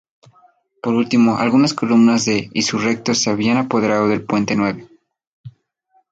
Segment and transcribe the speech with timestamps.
[0.81, 4.87] Por último, algunas columnas de insurrectos se habían apoderado del Puente Nuevo.